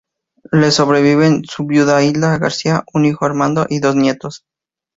Le 0.51 0.71
sobreviven 0.71 1.43
su 1.45 1.67
viuda 1.67 2.03
Hilda 2.03 2.39
García, 2.39 2.83
un 2.91 3.05
hijo 3.05 3.23
Armando 3.25 3.67
y 3.69 3.77
dos 3.81 3.95
nietos. 3.95 4.45